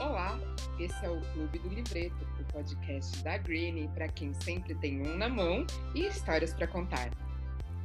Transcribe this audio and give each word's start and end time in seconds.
Olá, 0.00 0.40
esse 0.78 1.04
é 1.04 1.10
o 1.10 1.20
Clube 1.34 1.58
do 1.58 1.68
Livreto, 1.68 2.16
o 2.40 2.44
podcast 2.50 3.22
da 3.22 3.36
Green 3.36 3.86
para 3.92 4.08
quem 4.08 4.32
sempre 4.32 4.74
tem 4.76 4.98
um 5.02 5.14
na 5.18 5.28
mão 5.28 5.66
e 5.94 6.06
histórias 6.06 6.54
para 6.54 6.66
contar. 6.66 7.10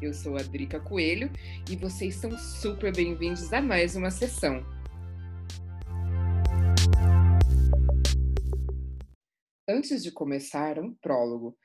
Eu 0.02 0.14
sou 0.14 0.38
a 0.38 0.42
Drica 0.42 0.80
Coelho 0.80 1.30
e 1.70 1.76
vocês 1.76 2.16
são 2.16 2.32
super 2.38 2.96
bem-vindos 2.96 3.52
a 3.52 3.62
mais 3.62 3.98
uma 3.98 4.10
sessão. 4.10 4.66
Antes 9.68 10.02
de 10.02 10.10
começar, 10.10 10.80
um 10.80 10.94
prólogo. 10.94 11.58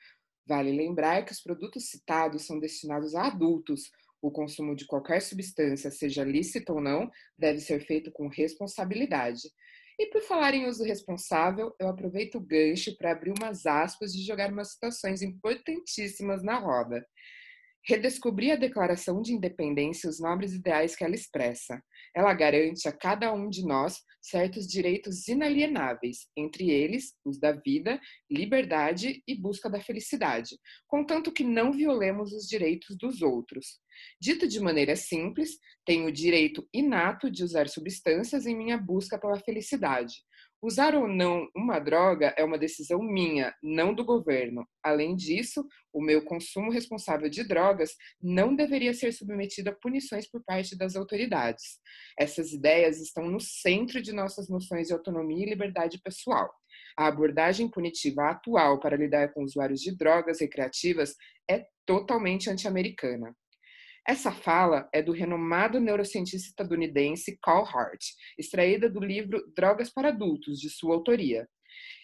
Vale 0.45 0.73
lembrar 0.73 1.23
que 1.23 1.31
os 1.31 1.41
produtos 1.41 1.89
citados 1.89 2.45
são 2.45 2.59
destinados 2.59 3.15
a 3.15 3.27
adultos. 3.27 3.89
O 4.21 4.29
consumo 4.29 4.75
de 4.75 4.85
qualquer 4.85 5.21
substância, 5.21 5.89
seja 5.89 6.25
lícito 6.25 6.73
ou 6.73 6.81
não, 6.81 7.09
deve 7.37 7.59
ser 7.61 7.79
feito 7.85 8.11
com 8.11 8.27
responsabilidade. 8.27 9.43
E 10.01 10.07
por 10.07 10.19
falar 10.23 10.55
em 10.55 10.65
uso 10.67 10.83
responsável, 10.83 11.75
eu 11.79 11.87
aproveito 11.87 12.33
o 12.33 12.41
gancho 12.41 12.97
para 12.97 13.11
abrir 13.11 13.31
umas 13.37 13.67
aspas 13.67 14.15
e 14.15 14.25
jogar 14.25 14.51
umas 14.51 14.71
situações 14.71 15.21
importantíssimas 15.21 16.41
na 16.41 16.57
roda. 16.57 17.05
Redescobrir 17.83 18.51
a 18.51 18.55
Declaração 18.55 19.21
de 19.21 19.33
Independência 19.33 20.07
e 20.07 20.09
os 20.09 20.19
nobres 20.19 20.53
ideais 20.53 20.95
que 20.95 21.03
ela 21.03 21.15
expressa. 21.15 21.81
Ela 22.15 22.33
garante 22.33 22.87
a 22.87 22.91
cada 22.91 23.33
um 23.33 23.49
de 23.49 23.65
nós 23.65 23.97
certos 24.21 24.67
direitos 24.67 25.27
inalienáveis, 25.27 26.27
entre 26.37 26.69
eles 26.69 27.15
os 27.25 27.39
da 27.39 27.53
vida, 27.53 27.99
liberdade 28.29 29.23
e 29.27 29.35
busca 29.35 29.69
da 29.69 29.81
felicidade, 29.81 30.57
contanto 30.87 31.31
que 31.31 31.43
não 31.43 31.71
violemos 31.71 32.31
os 32.33 32.47
direitos 32.47 32.95
dos 32.97 33.21
outros. 33.21 33.79
Dito 34.21 34.47
de 34.47 34.59
maneira 34.59 34.95
simples, 34.95 35.57
tenho 35.85 36.07
o 36.07 36.11
direito 36.11 36.67
inato 36.73 37.31
de 37.31 37.43
usar 37.43 37.67
substâncias 37.67 38.45
em 38.45 38.55
minha 38.55 38.77
busca 38.77 39.19
pela 39.19 39.39
felicidade, 39.39 40.13
Usar 40.63 40.93
ou 40.93 41.07
não 41.07 41.49
uma 41.55 41.79
droga 41.79 42.35
é 42.37 42.43
uma 42.43 42.57
decisão 42.57 43.01
minha, 43.01 43.51
não 43.63 43.95
do 43.95 44.05
governo. 44.05 44.67
Além 44.83 45.15
disso, 45.15 45.67
o 45.91 45.99
meu 45.99 46.23
consumo 46.23 46.69
responsável 46.69 47.27
de 47.29 47.43
drogas 47.43 47.95
não 48.21 48.55
deveria 48.55 48.93
ser 48.93 49.11
submetido 49.11 49.71
a 49.71 49.73
punições 49.73 50.29
por 50.29 50.43
parte 50.43 50.77
das 50.77 50.95
autoridades. 50.95 51.79
Essas 52.15 52.53
ideias 52.53 53.01
estão 53.01 53.27
no 53.27 53.39
centro 53.39 53.99
de 54.03 54.13
nossas 54.13 54.47
noções 54.49 54.87
de 54.87 54.93
autonomia 54.93 55.43
e 55.43 55.49
liberdade 55.49 55.99
pessoal. 55.99 56.53
A 56.95 57.07
abordagem 57.07 57.67
punitiva 57.67 58.29
atual 58.29 58.79
para 58.79 58.95
lidar 58.95 59.33
com 59.33 59.43
usuários 59.43 59.81
de 59.81 59.97
drogas 59.97 60.41
recreativas 60.41 61.15
é 61.49 61.65
totalmente 61.87 62.51
anti-americana. 62.51 63.35
Essa 64.07 64.31
fala 64.31 64.89
é 64.91 65.01
do 65.01 65.11
renomado 65.11 65.79
neurocientista 65.79 66.49
estadunidense 66.49 67.37
Carl 67.41 67.65
Hart, 67.65 68.01
extraída 68.37 68.89
do 68.89 68.99
livro 68.99 69.43
Drogas 69.55 69.91
para 69.91 70.09
Adultos, 70.09 70.59
de 70.59 70.69
sua 70.69 70.95
autoria. 70.95 71.47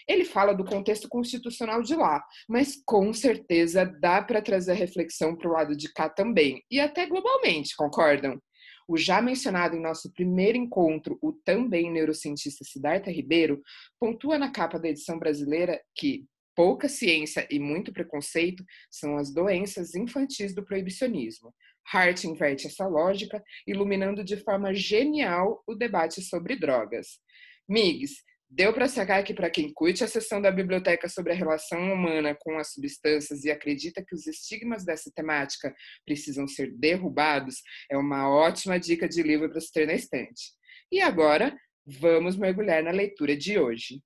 Ele 0.08 0.24
fala 0.24 0.54
do 0.54 0.64
contexto 0.64 1.10
constitucional 1.10 1.82
de 1.82 1.96
lá, 1.96 2.24
mas 2.48 2.82
com 2.86 3.12
certeza 3.12 3.84
dá 4.00 4.22
para 4.22 4.42
trazer 4.42 4.74
reflexão 4.74 5.36
para 5.36 5.50
o 5.50 5.54
lado 5.54 5.76
de 5.76 5.92
cá 5.92 6.08
também, 6.08 6.64
e 6.72 6.80
até 6.80 7.06
globalmente, 7.06 7.76
concordam? 7.76 8.40
O 8.88 8.96
já 8.96 9.22
mencionado 9.22 9.76
em 9.76 9.82
nosso 9.82 10.14
primeiro 10.14 10.58
encontro, 10.58 11.18
o 11.22 11.34
também 11.34 11.92
neurocientista 11.92 12.64
Siddhartha 12.64 13.12
Ribeiro, 13.12 13.62
pontua 14.00 14.38
na 14.38 14.50
capa 14.50 14.80
da 14.80 14.88
edição 14.88 15.20
brasileira 15.20 15.82
que 15.94 16.26
pouca 16.56 16.88
ciência 16.88 17.46
e 17.52 17.60
muito 17.60 17.92
preconceito 17.94 18.64
são 18.90 19.18
as 19.18 19.32
doenças 19.32 19.94
infantis 19.94 20.56
do 20.56 20.66
proibicionismo. 20.66 21.54
Hart 21.92 22.24
inverte 22.24 22.68
essa 22.68 22.86
lógica, 22.88 23.44
iluminando 23.66 24.24
de 24.24 24.38
forma 24.38 24.74
genial 24.74 25.64
o 25.66 25.74
debate 25.74 26.22
sobre 26.22 26.56
drogas. 26.56 27.20
Migs, 27.68 28.24
deu 28.50 28.74
para 28.74 28.88
sacar 28.88 29.24
que 29.24 29.34
para 29.34 29.50
quem 29.50 29.72
curte 29.74 30.04
a 30.04 30.08
sessão 30.08 30.42
da 30.42 30.52
biblioteca 30.52 31.10
sobre 31.10 31.34
a 31.34 31.36
relação 31.36 31.94
humana 31.94 32.36
com 32.40 32.58
as 32.58 32.72
substâncias 32.74 33.44
e 33.44 33.52
acredita 33.52 34.04
que 34.06 34.16
os 34.16 34.26
estigmas 34.26 34.86
dessa 34.86 35.12
temática 35.14 35.74
precisam 36.06 36.48
ser 36.48 36.72
derrubados, 36.78 37.62
é 37.90 37.98
uma 37.98 38.30
ótima 38.30 38.80
dica 38.80 39.08
de 39.08 39.22
livro 39.22 39.50
para 39.50 39.62
se 39.62 39.72
ter 39.72 39.86
na 39.86 39.94
estante. 39.94 40.54
E 40.92 41.02
agora, 41.02 41.58
vamos 41.86 42.38
mergulhar 42.38 42.84
na 42.84 42.92
leitura 42.92 43.36
de 43.36 43.60
hoje. 43.60 44.02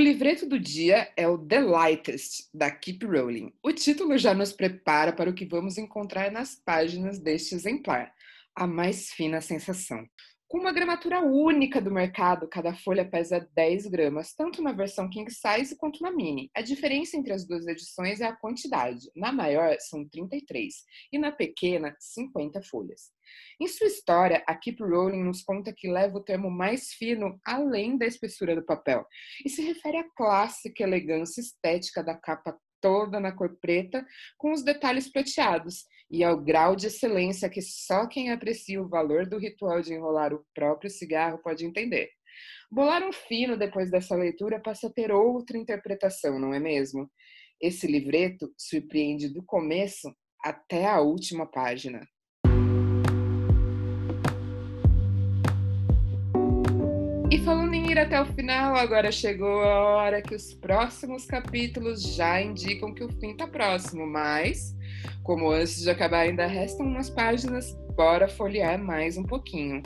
O 0.00 0.02
livreto 0.02 0.46
do 0.46 0.58
dia 0.58 1.12
é 1.14 1.28
o 1.28 1.36
The 1.36 1.60
Lightest, 1.60 2.48
da 2.54 2.70
Keep 2.70 3.04
Rowling. 3.04 3.52
O 3.62 3.70
título 3.70 4.16
já 4.16 4.32
nos 4.32 4.50
prepara 4.50 5.12
para 5.12 5.28
o 5.28 5.34
que 5.34 5.44
vamos 5.44 5.76
encontrar 5.76 6.32
nas 6.32 6.54
páginas 6.54 7.18
deste 7.18 7.54
exemplar, 7.54 8.10
a 8.56 8.66
mais 8.66 9.12
fina 9.12 9.42
sensação. 9.42 10.08
Com 10.50 10.58
uma 10.58 10.72
gramatura 10.72 11.20
única 11.20 11.80
do 11.80 11.92
mercado, 11.92 12.48
cada 12.48 12.74
folha 12.74 13.08
pesa 13.08 13.48
10 13.54 13.86
gramas, 13.86 14.34
tanto 14.34 14.60
na 14.60 14.72
versão 14.72 15.08
king 15.08 15.30
size 15.30 15.76
quanto 15.76 16.02
na 16.02 16.10
mini. 16.10 16.50
A 16.52 16.60
diferença 16.60 17.16
entre 17.16 17.32
as 17.32 17.46
duas 17.46 17.68
edições 17.68 18.20
é 18.20 18.26
a 18.26 18.34
quantidade. 18.34 19.08
Na 19.14 19.30
maior, 19.30 19.76
são 19.78 20.04
33, 20.08 20.74
e 21.12 21.18
na 21.20 21.30
pequena, 21.30 21.94
50 22.00 22.60
folhas. 22.64 23.12
Em 23.60 23.68
sua 23.68 23.86
história, 23.86 24.42
a 24.44 24.56
Keep 24.56 24.82
Rowling 24.82 25.22
nos 25.22 25.40
conta 25.44 25.72
que 25.72 25.88
leva 25.88 26.18
o 26.18 26.24
termo 26.24 26.50
mais 26.50 26.94
fino 26.94 27.38
além 27.46 27.96
da 27.96 28.04
espessura 28.04 28.56
do 28.56 28.66
papel, 28.66 29.06
e 29.46 29.48
se 29.48 29.62
refere 29.62 29.98
à 29.98 30.04
clássica 30.16 30.82
elegância 30.82 31.40
estética 31.40 32.02
da 32.02 32.16
capa 32.16 32.58
toda 32.80 33.20
na 33.20 33.30
cor 33.30 33.56
preta, 33.60 34.04
com 34.36 34.52
os 34.52 34.64
detalhes 34.64 35.08
prateados, 35.08 35.84
e 36.10 36.24
ao 36.24 36.36
grau 36.36 36.74
de 36.74 36.88
excelência 36.88 37.48
que 37.48 37.62
só 37.62 38.06
quem 38.06 38.30
aprecia 38.30 38.82
o 38.82 38.88
valor 38.88 39.26
do 39.26 39.38
ritual 39.38 39.80
de 39.80 39.94
enrolar 39.94 40.34
o 40.34 40.44
próprio 40.54 40.90
cigarro 40.90 41.38
pode 41.38 41.64
entender. 41.64 42.10
Bolar 42.70 43.02
um 43.02 43.12
fino 43.12 43.56
depois 43.56 43.90
dessa 43.90 44.16
leitura 44.16 44.60
passa 44.60 44.88
a 44.88 44.92
ter 44.92 45.12
outra 45.12 45.56
interpretação, 45.56 46.38
não 46.38 46.52
é 46.52 46.58
mesmo? 46.58 47.10
Esse 47.60 47.86
livreto 47.86 48.52
surpreende 48.56 49.28
do 49.28 49.44
começo 49.44 50.12
até 50.42 50.86
a 50.86 51.00
última 51.00 51.46
página. 51.46 52.06
E 57.40 57.42
falando 57.42 57.72
em 57.72 57.90
ir 57.90 57.98
até 57.98 58.20
o 58.20 58.26
final, 58.26 58.76
agora 58.76 59.10
chegou 59.10 59.62
a 59.62 59.80
hora 59.96 60.20
que 60.20 60.34
os 60.34 60.52
próximos 60.52 61.24
capítulos 61.24 62.02
já 62.14 62.38
indicam 62.38 62.92
que 62.92 63.02
o 63.02 63.08
fim 63.18 63.30
está 63.30 63.46
próximo, 63.46 64.06
mas, 64.06 64.76
como 65.22 65.50
antes 65.50 65.80
de 65.80 65.88
acabar 65.88 66.18
ainda 66.18 66.46
restam 66.46 66.84
umas 66.84 67.08
páginas, 67.08 67.74
bora 67.96 68.28
folhear 68.28 68.78
mais 68.78 69.16
um 69.16 69.22
pouquinho. 69.22 69.82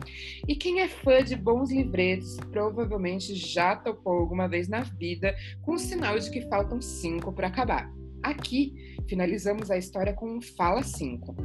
E 0.48 0.56
quem 0.56 0.80
é 0.80 0.88
fã 0.88 1.22
de 1.22 1.36
bons 1.36 1.70
livretos 1.70 2.36
provavelmente 2.50 3.36
já 3.36 3.76
topou 3.76 4.14
alguma 4.14 4.48
vez 4.48 4.66
na 4.66 4.80
vida 4.80 5.32
com 5.62 5.74
o 5.74 5.78
sinal 5.78 6.18
de 6.18 6.32
que 6.32 6.48
faltam 6.48 6.82
cinco 6.82 7.32
para 7.32 7.46
acabar. 7.46 7.88
Aqui 8.20 8.98
finalizamos 9.08 9.70
a 9.70 9.78
história 9.78 10.12
com 10.12 10.28
um 10.28 10.42
Fala 10.42 10.82
5 10.82 11.36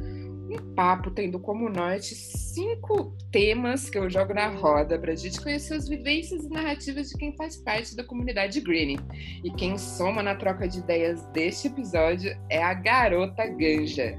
um 0.50 0.74
papo 0.74 1.10
tendo 1.10 1.38
como 1.38 1.68
norte 1.68 2.14
cinco 2.14 3.16
temas 3.30 3.88
que 3.88 3.98
eu 3.98 4.10
jogo 4.10 4.34
na 4.34 4.48
roda 4.48 4.98
para 4.98 5.12
a 5.12 5.16
gente 5.16 5.40
conhecer 5.40 5.74
as 5.74 5.88
vivências 5.88 6.44
e 6.44 6.48
narrativas 6.48 7.08
de 7.08 7.16
quem 7.16 7.36
faz 7.36 7.56
parte 7.56 7.94
da 7.94 8.02
comunidade 8.02 8.60
Green. 8.60 8.98
E 9.44 9.50
quem 9.52 9.78
soma 9.78 10.22
na 10.22 10.34
troca 10.34 10.66
de 10.66 10.78
ideias 10.80 11.24
deste 11.26 11.68
episódio 11.68 12.36
é 12.48 12.62
a 12.62 12.74
garota 12.74 13.46
Ganja. 13.46 14.18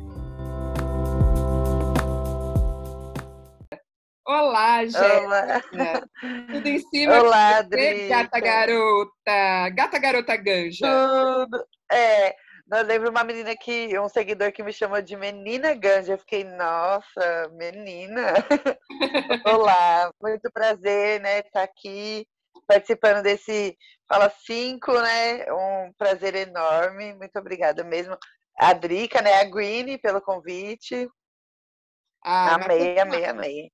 Olá, 4.26 4.86
Jéssica! 4.86 6.08
Tudo 6.54 6.68
em 6.68 6.80
cima 6.80 7.20
Olá, 7.20 7.62
de 7.64 8.08
gata 8.08 8.40
garota! 8.40 9.70
Gata 9.76 10.00
garota 10.00 10.38
Ganja! 10.38 10.88
Tudo! 10.88 11.66
É, 11.92 12.34
eu 12.70 12.84
lembro 12.84 13.10
uma 13.10 13.24
menina 13.24 13.56
que, 13.56 13.98
um 14.00 14.10
seguidor 14.10 14.52
que 14.52 14.64
me 14.64 14.74
chamou 14.74 15.02
de 15.02 15.16
Menina 15.16 15.74
Ganja. 15.74 16.14
Eu 16.14 16.18
fiquei, 16.18 16.44
nossa, 16.44 17.50
menina. 17.54 18.34
Olá, 19.46 20.12
muito 20.22 20.52
prazer, 20.52 21.22
né, 21.22 21.40
estar 21.40 21.64
aqui 21.64 22.28
participando 22.68 23.24
desse 23.24 23.78
Fala 24.12 24.30
5, 24.30 24.92
né? 24.92 25.46
Um 25.54 25.94
prazer 25.98 26.36
enorme. 26.36 27.14
Muito 27.14 27.40
obrigada 27.40 27.82
mesmo. 27.82 28.18
A 28.58 28.74
Drica, 28.74 29.22
né, 29.22 29.36
a 29.36 29.46
Green, 29.46 29.98
pelo 30.00 30.22
convite. 30.22 31.10
Ah, 32.22 32.56
amei, 32.56 33.00
amei, 33.00 33.24
amei. 33.24 33.72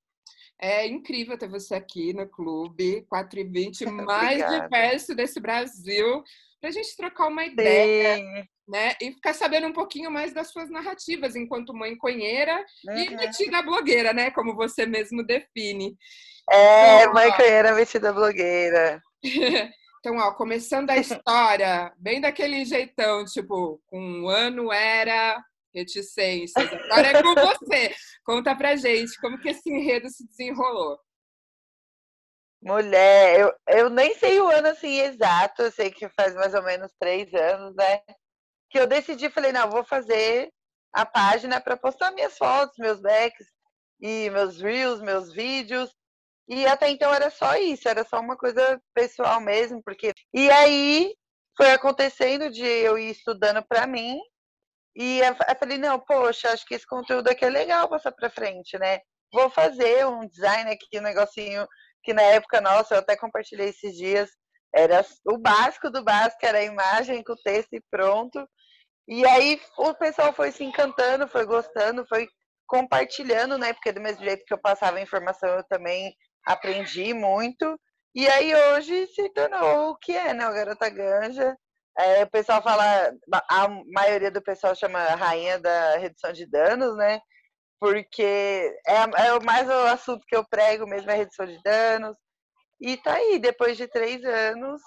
É 0.60 0.86
incrível 0.86 1.38
ter 1.38 1.48
você 1.48 1.74
aqui 1.74 2.12
no 2.12 2.28
clube 2.28 3.02
4 3.08 3.40
e 3.40 3.44
mais 4.04 4.48
diverso 4.50 5.14
desse 5.14 5.40
Brasil, 5.40 6.22
para 6.60 6.70
a 6.70 6.72
gente 6.72 6.96
trocar 6.96 7.28
uma 7.28 7.44
ideia. 7.44 8.16
Sim 8.16 8.48
né? 8.68 8.94
E 9.00 9.12
ficar 9.12 9.32
sabendo 9.32 9.66
um 9.66 9.72
pouquinho 9.72 10.10
mais 10.10 10.34
das 10.34 10.50
suas 10.50 10.68
narrativas 10.68 11.34
enquanto 11.34 11.74
mãe 11.74 11.96
conheira 11.96 12.54
uhum. 12.86 12.96
e 12.96 13.16
metida 13.16 13.62
blogueira, 13.62 14.12
né? 14.12 14.30
Como 14.30 14.54
você 14.54 14.84
mesmo 14.84 15.24
define. 15.24 15.96
É, 16.50 17.02
então, 17.02 17.14
mãe 17.14 17.32
conheira 17.32 17.74
metida 17.74 18.12
blogueira. 18.12 19.02
então, 20.00 20.18
ó, 20.18 20.32
começando 20.34 20.90
a 20.90 20.96
história, 20.98 21.92
bem 21.96 22.20
daquele 22.20 22.64
jeitão, 22.66 23.24
tipo, 23.24 23.80
com 23.86 23.98
um 23.98 24.28
ano 24.28 24.70
era 24.70 25.42
reticências. 25.74 26.72
Agora 26.72 27.08
é 27.08 27.22
com 27.22 27.34
você. 27.34 27.94
Conta 28.24 28.54
pra 28.56 28.76
gente 28.76 29.18
como 29.20 29.38
que 29.40 29.50
esse 29.50 29.70
enredo 29.70 30.08
se 30.08 30.26
desenrolou. 30.26 30.98
Mulher, 32.60 33.38
eu, 33.40 33.54
eu 33.68 33.90
nem 33.90 34.14
sei 34.14 34.40
o 34.40 34.48
ano 34.48 34.68
assim 34.68 34.98
exato, 34.98 35.62
eu 35.62 35.70
sei 35.70 35.92
que 35.92 36.08
faz 36.08 36.34
mais 36.34 36.54
ou 36.54 36.62
menos 36.62 36.92
três 36.98 37.32
anos, 37.32 37.74
né? 37.76 38.00
Que 38.68 38.80
eu 38.80 38.86
decidi, 38.86 39.30
falei, 39.30 39.52
não, 39.52 39.70
vou 39.70 39.84
fazer 39.84 40.50
a 40.92 41.06
página 41.06 41.60
para 41.60 41.76
postar 41.76 42.10
minhas 42.10 42.36
fotos, 42.36 42.76
meus 42.78 43.00
backs 43.00 43.46
e 44.00 44.28
meus 44.30 44.60
reels, 44.60 45.00
meus 45.00 45.32
vídeos. 45.32 45.94
E 46.48 46.66
até 46.66 46.88
então 46.90 47.12
era 47.14 47.30
só 47.30 47.56
isso, 47.56 47.88
era 47.88 48.04
só 48.04 48.18
uma 48.20 48.36
coisa 48.36 48.80
pessoal 48.94 49.40
mesmo, 49.40 49.82
porque. 49.84 50.12
E 50.32 50.50
aí 50.50 51.14
foi 51.56 51.70
acontecendo 51.72 52.50
de 52.50 52.64
eu 52.64 52.98
ir 52.98 53.10
estudando 53.10 53.62
para 53.66 53.86
mim. 53.86 54.18
E 54.96 55.20
eu 55.20 55.56
falei, 55.58 55.78
não, 55.78 55.98
poxa, 55.98 56.50
acho 56.50 56.66
que 56.66 56.74
esse 56.74 56.86
conteúdo 56.86 57.28
aqui 57.28 57.44
é 57.44 57.50
legal 57.50 57.88
passar 57.88 58.12
para 58.12 58.30
frente, 58.30 58.78
né? 58.78 58.98
Vou 59.32 59.50
fazer 59.50 60.06
um 60.06 60.26
design 60.26 60.70
aqui, 60.70 60.98
um 60.98 61.02
negocinho 61.02 61.66
que 62.02 62.12
na 62.14 62.22
época, 62.22 62.60
nossa, 62.60 62.94
eu 62.94 63.00
até 63.00 63.16
compartilhei 63.16 63.68
esses 63.68 63.94
dias, 63.96 64.30
era 64.74 65.04
o 65.26 65.38
básico 65.38 65.90
do 65.90 66.02
básico, 66.02 66.44
era 66.44 66.58
a 66.58 66.64
imagem 66.64 67.22
com 67.22 67.32
o 67.32 67.42
texto 67.42 67.74
e 67.74 67.82
pronto. 67.90 68.46
E 69.06 69.26
aí 69.26 69.60
o 69.78 69.94
pessoal 69.94 70.32
foi 70.32 70.52
se 70.52 70.64
encantando, 70.64 71.28
foi 71.28 71.46
gostando, 71.46 72.06
foi 72.06 72.28
compartilhando, 72.66 73.56
né? 73.58 73.72
Porque 73.72 73.92
do 73.92 74.00
mesmo 74.00 74.24
jeito 74.24 74.44
que 74.44 74.52
eu 74.52 74.60
passava 74.60 74.98
a 74.98 75.02
informação, 75.02 75.48
eu 75.50 75.64
também 75.64 76.14
aprendi 76.44 77.14
muito. 77.14 77.78
E 78.14 78.28
aí 78.28 78.54
hoje 78.54 79.06
se 79.08 79.28
tornou 79.30 79.90
o 79.90 79.96
que 79.96 80.12
é, 80.12 80.34
né? 80.34 80.48
O 80.48 80.52
Garota 80.52 80.88
Ganja. 80.90 81.56
É, 81.98 82.22
o 82.22 82.30
pessoal 82.30 82.62
fala, 82.62 83.12
a 83.50 83.68
maioria 83.92 84.30
do 84.30 84.40
pessoal 84.40 84.74
chama 84.74 85.00
rainha 85.16 85.58
da 85.58 85.98
redução 85.98 86.32
de 86.32 86.46
danos, 86.46 86.96
né? 86.96 87.20
porque 87.80 88.22
é, 88.86 88.94
é 88.96 89.40
mais 89.44 89.68
o 89.68 89.72
assunto 89.86 90.24
que 90.26 90.36
eu 90.36 90.44
prego 90.44 90.86
mesmo, 90.86 91.10
é 91.10 91.14
redução 91.14 91.46
de 91.46 91.60
danos. 91.62 92.16
E 92.80 92.96
tá 92.96 93.14
aí, 93.14 93.38
depois 93.38 93.76
de 93.76 93.88
três 93.88 94.24
anos, 94.24 94.80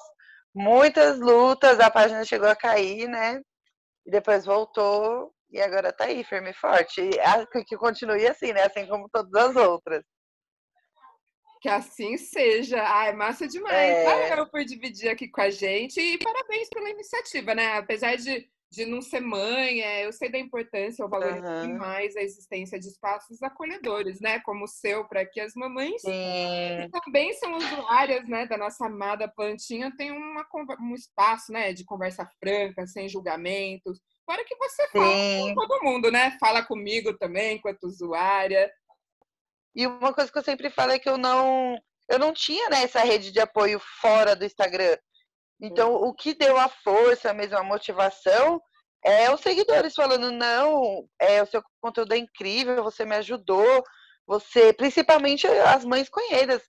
muitas 0.54 1.20
lutas, 1.20 1.80
a 1.80 1.90
página 1.92 2.26
chegou 2.26 2.50
a 2.50 2.56
cair, 2.56 3.08
né? 3.08 3.42
E 4.06 4.12
depois 4.12 4.46
voltou, 4.46 5.34
e 5.52 5.62
agora 5.62 5.94
tá 5.94 6.06
aí, 6.06 6.24
firme 6.24 6.52
e 6.52 6.54
forte. 6.54 7.02
E 7.02 7.64
que 7.66 7.78
continue 7.78 8.28
assim, 8.28 8.54
né? 8.54 8.64
Assim 8.64 8.88
como 8.88 9.10
todas 9.10 9.34
as 9.50 9.56
outras. 9.56 10.04
Que 11.62 11.70
assim 11.70 12.18
seja. 12.18 12.82
Ai, 12.82 13.14
massa 13.14 13.48
demais. 13.48 13.76
É... 13.76 14.30
Valeu 14.30 14.48
por 14.48 14.66
dividir 14.66 15.10
aqui 15.10 15.28
com 15.28 15.42
a 15.42 15.50
gente. 15.50 16.02
E 16.02 16.18
parabéns 16.18 16.68
pela 16.70 16.90
iniciativa, 16.90 17.54
né? 17.56 17.78
Apesar 17.78 18.18
de 18.18 18.50
de 18.72 18.86
não 18.86 19.02
ser 19.02 19.20
mãe, 19.20 19.82
é, 19.82 20.06
eu 20.06 20.14
sei 20.14 20.32
da 20.32 20.40
importância, 20.40 21.04
eu 21.04 21.10
valorizo 21.10 21.46
uhum. 21.46 21.74
demais 21.74 22.16
a 22.16 22.22
existência 22.22 22.80
de 22.80 22.88
espaços 22.88 23.44
acolhedores, 23.44 24.22
né, 24.22 24.40
como 24.40 24.64
o 24.64 24.68
seu, 24.68 25.04
para 25.04 25.26
que 25.26 25.42
as 25.42 25.54
mamães 25.56 26.02
que 26.02 26.90
também 27.04 27.34
são 27.34 27.54
usuárias, 27.58 28.26
né, 28.30 28.46
da 28.46 28.58
nossa 28.58 28.86
amada 28.86 29.28
plantinha, 29.28 29.94
tenham 29.98 30.16
uma, 30.16 30.48
um 30.80 30.96
espaço, 30.96 31.52
né, 31.52 31.74
de 31.74 31.84
conversa 31.84 32.26
franca, 32.40 32.88
sem 32.88 33.10
julgamentos, 33.10 34.00
para 34.26 34.46
que 34.46 34.56
você 34.56 34.88
fale 34.88 35.54
com 35.54 35.56
todo 35.56 35.84
mundo, 35.84 36.10
né, 36.10 36.38
fala 36.40 36.64
comigo 36.64 37.14
também, 37.18 37.58
enquanto 37.58 37.84
usuária. 37.84 38.72
E 39.76 39.88
uma 39.88 40.14
coisa 40.14 40.32
que 40.32 40.38
eu 40.38 40.44
sempre 40.44 40.70
falo 40.70 40.92
é 40.92 41.00
que 41.00 41.10
eu 41.10 41.18
não, 41.18 41.78
eu 42.10 42.20
não 42.20 42.34
tinha 42.34 42.70
né, 42.70 42.84
essa 42.84 43.02
rede 43.02 43.32
de 43.32 43.40
apoio 43.40 43.80
fora 44.02 44.36
do 44.36 44.46
Instagram. 44.46 44.98
Então, 45.62 45.94
o 45.94 46.14
que 46.14 46.34
deu 46.34 46.58
a 46.58 46.68
força, 46.68 47.34
mesmo 47.34 47.58
a 47.58 47.64
motivação, 47.64 48.60
é 49.04 49.32
os 49.32 49.42
seguidores 49.42 49.94
falando, 49.94 50.32
não, 50.32 51.08
é, 51.20 51.42
o 51.42 51.46
seu 51.46 51.64
conteúdo 51.80 52.14
é 52.14 52.18
incrível, 52.18 52.84
você 52.84 53.06
me 53.06 53.16
ajudou, 53.16 53.84
você, 54.26 54.74
principalmente 54.74 55.48
as 55.48 55.86
mães 55.86 56.10
conheiras, 56.10 56.62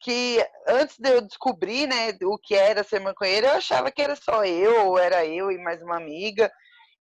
que 0.00 0.44
antes 0.66 0.98
de 0.98 1.10
eu 1.10 1.20
descobrir, 1.20 1.86
né, 1.86 2.16
o 2.22 2.38
que 2.38 2.54
era 2.54 2.82
ser 2.82 3.00
maconheira, 3.00 3.48
eu 3.48 3.52
achava 3.54 3.90
que 3.90 4.00
era 4.00 4.16
só 4.16 4.44
eu, 4.44 4.88
ou 4.88 4.98
era 4.98 5.26
eu 5.26 5.50
e 5.50 5.58
mais 5.58 5.82
uma 5.82 5.96
amiga. 5.96 6.50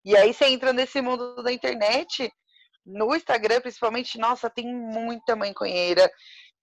E 0.03 0.15
aí 0.15 0.33
você 0.33 0.45
entra 0.45 0.73
nesse 0.73 1.01
mundo 1.01 1.41
da 1.41 1.51
internet, 1.51 2.31
no 2.89 3.15
Instagram 3.15 3.61
principalmente, 3.61 4.17
nossa, 4.17 4.49
tem 4.49 4.65
muita 4.73 5.35
mãe 5.35 5.53
conheira, 5.53 6.11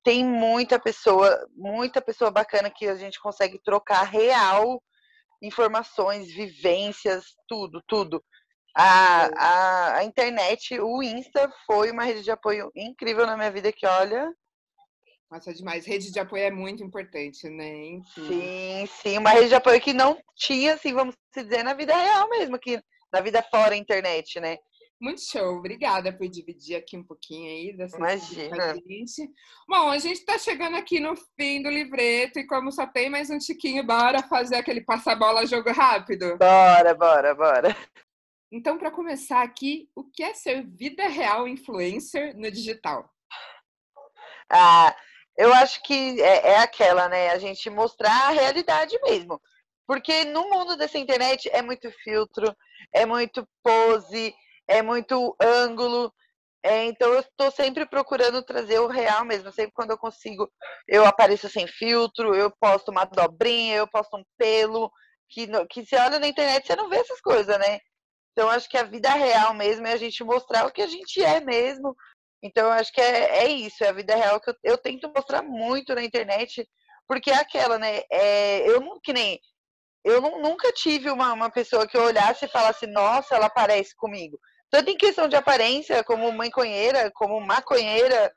tem 0.05 0.25
muita 0.25 0.79
pessoa, 0.79 1.47
muita 1.55 2.01
pessoa 2.01 2.31
bacana 2.31 2.71
que 2.71 2.87
a 2.87 2.95
gente 2.97 3.21
consegue 3.21 3.59
trocar 3.63 4.03
real 4.03 4.83
informações, 5.43 6.33
vivências, 6.33 7.35
tudo, 7.49 7.83
tudo. 7.87 8.25
A, 8.77 9.27
a, 9.37 9.97
a, 9.99 10.05
internet, 10.05 10.79
o 10.79 11.03
Insta 11.03 11.51
foi 11.67 11.91
uma 11.91 12.05
rede 12.05 12.23
de 12.23 12.31
apoio 12.31 12.71
incrível 12.75 13.27
na 13.27 13.37
minha 13.37 13.51
vida 13.51 13.73
que, 13.73 13.87
olha. 13.87 14.31
Nossa, 15.31 15.53
demais. 15.53 15.87
Rede 15.87 16.13
de 16.13 16.21
apoio 16.21 16.45
é 16.45 16.51
muito 16.51 16.85
importante, 16.85 17.49
né? 17.49 18.01
Sim, 18.15 18.87
sim. 18.87 19.19
Uma 19.19 19.31
rede 19.31 19.49
de 19.49 19.55
apoio 19.55 19.81
que 19.81 19.95
não 19.95 20.19
tinha, 20.37 20.75
assim, 20.75 20.93
vamos 20.93 21.17
dizer, 21.35 21.63
na 21.63 21.75
vida 21.75 21.97
real 21.97 22.29
mesmo, 22.29 22.59
que 22.59 22.81
na 23.13 23.21
vida 23.21 23.43
fora 23.43 23.75
a 23.75 23.79
internet, 23.79 24.39
né? 24.41 24.59
Muito 25.01 25.21
show, 25.21 25.59
obrigada 25.59 26.11
por 26.11 26.27
dividir 26.27 26.75
aqui 26.75 26.97
um 26.97 27.05
pouquinho 27.05 27.51
aí 27.51 27.77
dessa 27.77 27.99
Imagina. 27.99 28.75
gente. 28.75 29.31
Bom, 29.69 29.91
a 29.91 29.99
gente 29.99 30.19
está 30.19 30.39
chegando 30.39 30.77
aqui 30.77 30.99
no 30.99 31.15
fim 31.39 31.63
do 31.63 31.69
livreto 31.69 32.39
e 32.39 32.47
como 32.47 32.73
só 32.73 32.87
tem 32.87 33.11
mais 33.11 33.29
um 33.29 33.37
tiquinho, 33.37 33.85
bora 33.85 34.23
fazer 34.23 34.57
aquele 34.57 34.81
passa-bola 34.81 35.47
jogo 35.47 35.71
rápido? 35.71 36.39
Bora, 36.39 36.95
bora, 36.95 37.35
bora. 37.35 37.77
Então, 38.51 38.79
para 38.79 38.91
começar 38.91 39.43
aqui, 39.43 39.91
o 39.95 40.05
que 40.05 40.23
é 40.23 40.33
ser 40.33 40.65
vida 40.67 41.07
real 41.09 41.47
influencer 41.47 42.35
no 42.35 42.51
digital? 42.51 43.11
Ah, 44.51 44.97
eu 45.37 45.53
acho 45.53 45.83
que 45.83 46.23
é, 46.23 46.53
é 46.53 46.59
aquela, 46.59 47.09
né? 47.09 47.31
A 47.31 47.39
gente 47.39 47.69
mostrar 47.69 48.29
a 48.29 48.31
realidade 48.31 48.99
mesmo. 49.03 49.41
Porque 49.87 50.25
no 50.25 50.49
mundo 50.49 50.77
dessa 50.77 50.99
internet 50.99 51.49
é 51.53 51.61
muito 51.61 51.91
filtro, 52.03 52.55
é 52.93 53.05
muito 53.05 53.47
pose, 53.63 54.35
é 54.69 54.83
muito 54.83 55.37
ângulo. 55.41 56.13
É, 56.63 56.85
então 56.87 57.13
eu 57.13 57.21
estou 57.21 57.51
sempre 57.53 57.87
procurando 57.87 58.43
trazer 58.43 58.81
o 58.81 58.89
real 58.89 59.25
mesmo. 59.25 59.53
Sempre 59.53 59.73
quando 59.73 59.93
eu 59.93 59.99
consigo, 59.99 60.51
eu 60.89 61.05
apareço 61.07 61.49
sem 61.49 61.67
filtro, 61.67 62.35
eu 62.35 62.51
posto 62.51 62.91
uma 62.91 63.05
dobrinha, 63.05 63.77
eu 63.77 63.87
posto 63.89 64.17
um 64.17 64.25
pelo. 64.37 64.91
Que, 65.29 65.47
que 65.69 65.85
você 65.85 65.97
olha 65.97 66.19
na 66.19 66.29
internet, 66.29 66.67
você 66.67 66.77
não 66.77 66.89
vê 66.89 66.97
essas 66.97 67.21
coisas, 67.21 67.59
né? 67.59 67.79
Então 68.33 68.51
acho 68.51 68.69
que 68.69 68.77
a 68.77 68.85
vida 68.85 69.11
real 69.11 69.55
mesmo 69.55 69.87
é 69.87 69.93
a 69.93 69.97
gente 69.97 70.23
mostrar 70.25 70.67
o 70.67 70.73
que 70.73 70.83
a 70.83 70.87
gente 70.87 71.23
é 71.23 71.41
mesmo. 71.41 71.97
Então 72.43 72.71
acho 72.71 72.93
que 72.93 73.01
é, 73.01 73.45
é 73.45 73.49
isso, 73.49 73.83
é 73.85 73.89
a 73.89 73.93
vida 73.93 74.15
real 74.15 74.41
que 74.41 74.51
eu, 74.51 74.55
eu 74.63 74.79
tento 74.79 75.11
mostrar 75.15 75.43
muito 75.43 75.95
na 75.95 76.03
internet, 76.03 76.69
porque 77.09 77.31
é 77.31 77.37
aquela, 77.37 77.79
né? 77.79 78.03
É, 78.11 78.69
eu 78.69 78.81
não, 78.81 79.01
que 79.01 79.13
nem 79.13 79.41
eu 80.05 80.21
não, 80.21 80.41
nunca 80.41 80.73
tive 80.73 81.11
uma, 81.11 81.33
uma 81.33 81.51
pessoa 81.51 81.87
que 81.87 81.97
eu 81.97 82.03
olhasse 82.03 82.45
e 82.45 82.49
falasse, 82.49 82.87
nossa, 82.87 83.35
ela 83.37 83.51
parece 83.51 83.95
comigo 83.97 84.39
tanto 84.71 84.91
em 84.91 84.97
questão 84.97 85.29
de 85.29 85.37
aparência, 85.37 86.03
como 86.05 86.31
manconheira, 86.33 87.11
como 87.15 87.41
maconheira, 87.41 88.33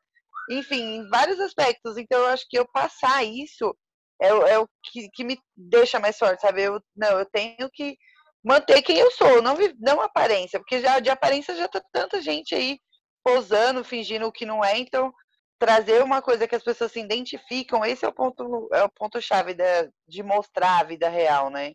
enfim, 0.50 0.98
em 0.98 1.10
vários 1.10 1.40
aspectos. 1.40 1.98
Então, 1.98 2.20
eu 2.20 2.28
acho 2.28 2.46
que 2.50 2.58
eu 2.58 2.68
passar 2.72 3.24
isso 3.24 3.76
é, 4.22 4.28
é 4.28 4.60
o 4.60 4.68
que, 4.84 5.10
que, 5.14 5.24
me 5.24 5.40
deixa 5.56 6.00
mais 6.00 6.18
forte, 6.18 6.42
sabe? 6.42 6.64
Eu, 6.64 6.82
não, 6.96 7.20
eu 7.20 7.26
tenho 7.26 7.70
que 7.72 7.98
manter 8.44 8.82
quem 8.82 8.98
eu 8.98 9.12
sou, 9.12 9.42
não, 9.42 9.56
não 9.80 10.02
aparência, 10.02 10.60
porque 10.60 10.82
já 10.82 11.00
de 11.00 11.10
aparência 11.10 11.56
já 11.56 11.68
tá 11.68 11.82
tanta 11.92 12.22
gente 12.22 12.56
aí 12.56 12.80
posando, 13.24 13.84
fingindo 13.84 14.26
o 14.28 14.32
que 14.32 14.46
não 14.46 14.64
é, 14.64 14.78
então 14.78 15.14
trazer 15.60 16.02
uma 16.04 16.22
coisa 16.22 16.48
que 16.48 16.56
as 16.56 16.64
pessoas 16.64 16.92
se 16.92 17.02
identificam, 17.02 17.84
esse 17.84 18.06
é 18.06 18.08
o 18.08 18.14
ponto, 18.14 18.70
é 18.74 18.84
o 18.84 18.90
ponto 18.90 19.22
chave 19.22 19.54
de, 19.54 19.64
de 20.08 20.24
mostrar 20.24 20.80
a 20.80 20.84
vida 20.84 21.10
real, 21.10 21.50
né? 21.50 21.74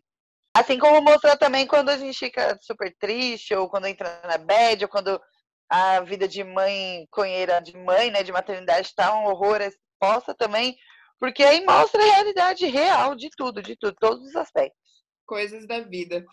Assim 0.55 0.79
como 0.79 1.01
mostrou 1.01 1.37
também 1.37 1.67
quando 1.67 1.89
a 1.89 1.97
gente 1.97 2.17
fica 2.17 2.57
super 2.61 2.95
triste, 2.97 3.53
ou 3.53 3.67
quando 3.67 3.87
entra 3.87 4.21
na 4.23 4.37
bad, 4.37 4.85
ou 4.85 4.89
quando 4.89 5.21
a 5.69 5.99
vida 5.99 6.29
de 6.29 6.45
mãe, 6.45 7.05
conheira 7.11 7.59
de 7.59 7.75
mãe, 7.77 8.09
né, 8.09 8.23
de 8.23 8.31
maternidade 8.31 8.87
está 8.87 9.13
um 9.13 9.25
horror 9.25 9.59
exposta 9.61 10.33
também, 10.33 10.77
porque 11.19 11.43
aí 11.43 11.65
mostra 11.65 12.01
a 12.01 12.05
realidade 12.05 12.65
real 12.67 13.15
de 13.15 13.29
tudo, 13.35 13.61
de 13.61 13.75
tudo, 13.75 13.97
todos 13.99 14.29
os 14.29 14.35
aspectos. 14.37 14.79
Coisas 15.25 15.67
da 15.67 15.81
vida. 15.81 16.23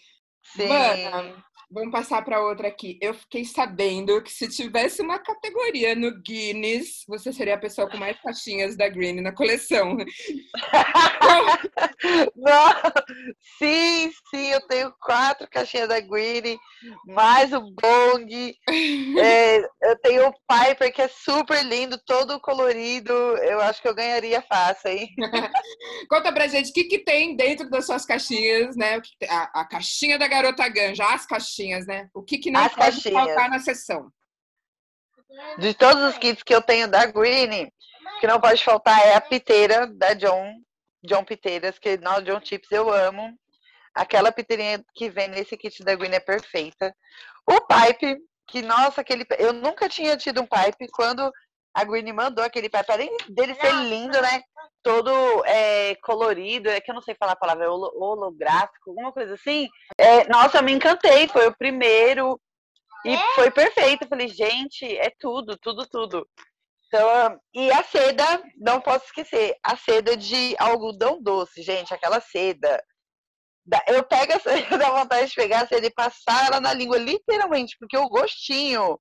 Sim. 0.45 0.69
Mana, 0.69 1.45
vamos 1.73 1.91
passar 1.91 2.23
para 2.23 2.41
outra 2.41 2.69
aqui. 2.69 2.99
Eu 3.00 3.14
fiquei 3.14 3.45
sabendo 3.45 4.23
que 4.23 4.31
se 4.31 4.49
tivesse 4.49 5.00
uma 5.00 5.19
categoria 5.19 5.95
no 5.95 6.21
Guinness, 6.21 7.05
você 7.09 7.33
seria 7.33 7.55
a 7.55 7.59
pessoa 7.59 7.88
com 7.88 7.97
mais 7.97 8.21
caixinhas 8.21 8.76
da 8.76 8.88
Green 8.88 9.21
na 9.21 9.33
coleção. 9.33 9.97
Não, 12.37 12.73
sim, 13.59 14.11
sim, 14.31 14.50
eu 14.50 14.61
tenho 14.67 14.93
quatro 15.00 15.49
caixinhas 15.50 15.88
da 15.88 16.00
Green, 16.00 16.59
mais 17.07 17.52
o 17.52 17.61
Bong. 17.61 18.55
É, 19.19 19.59
eu 19.83 19.99
tenho 20.02 20.29
o 20.29 20.35
Piper, 20.47 20.93
que 20.93 21.02
é 21.02 21.09
super 21.09 21.64
lindo, 21.64 21.99
todo 22.05 22.41
colorido. 22.41 23.12
Eu 23.12 23.61
acho 23.61 23.81
que 23.81 23.88
eu 23.88 23.95
ganharia 23.95 24.43
fácil, 24.43 24.91
hein? 24.91 25.09
Conta 26.11 26.33
pra 26.33 26.47
gente 26.47 26.71
o 26.71 26.73
que, 26.73 26.85
que 26.85 26.99
tem 26.99 27.35
dentro 27.35 27.71
das 27.71 27.87
suas 27.87 28.05
caixinhas, 28.05 28.76
né? 28.76 29.00
A, 29.29 29.61
a 29.61 29.64
caixinha 29.64 30.19
da 30.19 30.29
garota 30.29 30.69
ganja, 30.69 31.07
as 31.07 31.25
caixinhas 31.25 31.62
caixinhas, 31.62 31.87
né? 31.87 32.09
O 32.12 32.23
que, 32.23 32.38
que 32.38 32.50
não 32.50 32.61
As 32.61 32.75
pode 32.75 32.81
caixinhas. 32.81 33.25
faltar 33.25 33.50
na 33.50 33.59
sessão? 33.59 34.12
De 35.59 35.73
todos 35.75 36.02
os 36.02 36.19
kits 36.19 36.42
que 36.42 36.54
eu 36.54 36.61
tenho 36.61 36.88
da 36.88 37.07
Green, 37.07 37.64
o 37.64 38.21
que 38.21 38.26
não 38.26 38.40
pode 38.40 38.62
faltar 38.62 38.99
é 39.07 39.14
a 39.14 39.21
piteira 39.21 39.87
da 39.87 40.14
John, 40.14 40.61
John 41.02 41.25
Piteiras, 41.25 41.78
que 41.78 41.97
nós, 41.99 42.25
John 42.25 42.40
Chips, 42.42 42.71
eu 42.71 42.92
amo. 42.92 43.35
Aquela 43.95 44.33
piteirinha 44.33 44.83
que 44.95 45.11
vem 45.11 45.28
nesse 45.28 45.57
kit 45.57 45.83
da 45.85 45.95
Green 45.95 46.12
é 46.12 46.21
perfeita. 46.21 46.95
O 47.47 47.61
pipe, 47.61 48.19
que, 48.47 48.62
nossa, 48.62 49.00
aquele. 49.00 49.26
Eu 49.38 49.52
nunca 49.52 49.88
tinha 49.88 50.16
tido 50.16 50.40
um 50.40 50.47
pipe 50.47 50.87
quando 50.92 51.31
a 51.75 51.85
Green 51.85 52.12
mandou 52.12 52.45
aquele 52.45 52.69
pipe, 52.69 52.93
além 52.93 53.17
dele 53.29 53.55
ser 53.55 53.73
lindo, 53.85 54.21
né? 54.21 54.43
Todo 54.83 55.11
é, 55.47 55.95
colorido, 56.02 56.69
é 56.69 56.81
que 56.81 56.91
eu 56.91 56.95
não 56.95 57.02
sei 57.02 57.14
falar 57.14 57.33
a 57.33 57.37
palavra, 57.37 57.64
é 57.64 57.69
holo- 57.69 57.93
holográfico, 57.97 58.91
alguma 58.91 59.12
coisa 59.12 59.35
assim. 59.35 59.69
É, 59.97 60.29
nossa, 60.29 60.59
eu 60.59 60.62
me 60.62 60.73
encantei, 60.73 61.29
foi 61.29 61.47
o 61.47 61.57
primeiro. 61.57 62.41
E 63.05 63.17
foi 63.35 63.50
perfeito. 63.50 64.05
Eu 64.05 64.09
falei, 64.09 64.29
gente, 64.29 64.85
é 64.97 65.11
tudo, 65.19 65.57
tudo, 65.59 65.87
tudo. 65.88 66.29
Então, 66.87 67.41
e 67.55 67.73
a 67.73 67.83
seda, 67.83 68.43
não 68.59 68.81
posso 68.81 69.07
esquecer, 69.07 69.57
a 69.64 69.76
seda 69.76 70.17
de 70.17 70.55
algodão 70.59 71.21
doce, 71.23 71.62
gente, 71.62 71.93
aquela 71.95 72.21
seda. 72.21 72.83
Da- 73.64 73.83
Eu 73.87 74.02
pego 74.05 74.33
essa, 74.33 74.50
dá 74.79 74.91
vontade 74.91 75.29
de 75.29 75.35
pegar 75.35 75.62
a 75.62 75.67
seda 75.67 75.87
e 75.87 75.91
passar 75.95 76.47
ela 76.47 76.61
na 76.61 76.75
língua, 76.75 76.99
literalmente, 76.99 77.76
porque 77.79 77.97
o 77.97 78.09
gostinho. 78.09 79.00